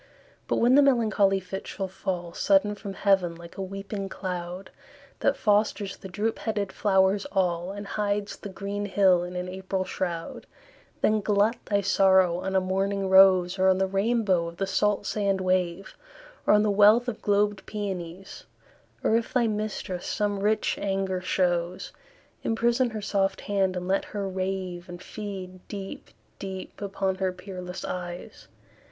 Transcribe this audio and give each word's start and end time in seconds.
But 0.47 0.55
when 0.55 0.73
the 0.73 0.81
melancholy 0.81 1.39
fit 1.39 1.67
shall 1.67 1.87
fall 1.87 2.33
Sudden 2.33 2.73
from 2.73 2.93
heaven 2.95 3.35
like 3.35 3.55
a 3.55 3.61
weeping 3.61 4.09
cloud, 4.09 4.71
That 5.19 5.37
fosters 5.37 5.95
the 5.95 6.07
droop 6.07 6.39
headed 6.39 6.71
flowers 6.71 7.27
all, 7.31 7.71
And 7.71 7.85
hides 7.85 8.35
the 8.37 8.49
green 8.49 8.87
hill 8.87 9.21
in 9.23 9.35
an 9.35 9.47
April 9.47 9.83
shroud; 9.85 10.47
Then 11.01 11.21
glut 11.21 11.57
thy 11.65 11.81
sorrow 11.81 12.39
on 12.39 12.55
a 12.55 12.59
morning 12.59 13.09
rose, 13.09 13.59
Or 13.59 13.69
on 13.69 13.77
the 13.77 13.85
rainbow 13.85 14.47
of 14.47 14.57
the 14.57 14.65
salt 14.65 15.05
sand 15.05 15.39
wave, 15.39 15.95
Or 16.47 16.55
on 16.55 16.63
the 16.63 16.71
wealth 16.71 17.07
of 17.07 17.21
globed 17.21 17.63
peonies; 17.67 18.45
Or 19.03 19.15
if 19.15 19.31
thy 19.31 19.45
mistress 19.45 20.07
some 20.07 20.39
rich 20.39 20.79
anger 20.81 21.21
shows, 21.21 21.91
Emprison 22.43 22.89
her 22.93 23.03
soft 23.03 23.41
hand, 23.41 23.75
and 23.77 23.87
let 23.87 24.05
her 24.05 24.27
rave, 24.27 24.89
And 24.89 24.99
feed 24.99 25.59
deep, 25.67 26.09
deep 26.39 26.81
upon 26.81 27.13
her 27.17 27.31
peerless 27.31 27.85
eyes. 27.85 28.47